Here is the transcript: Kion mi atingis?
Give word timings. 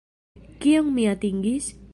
Kion 0.63 0.89
mi 0.97 1.07
atingis? 1.13 1.73